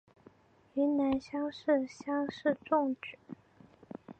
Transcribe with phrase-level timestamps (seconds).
[0.73, 3.19] 云南乡试乡试中举。